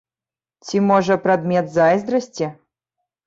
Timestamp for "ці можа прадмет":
0.67-1.69